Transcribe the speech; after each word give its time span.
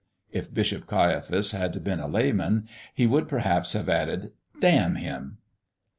If 0.31 0.51
Bishop 0.51 0.87
Caiaphas 0.87 1.51
had 1.51 1.83
been 1.83 1.99
a 1.99 2.07
layman 2.07 2.67
he 2.91 3.05
would 3.05 3.27
perhaps 3.27 3.73
have 3.73 3.87
added, 3.87 4.31
"Damn 4.59 4.95
him!" 4.95 5.37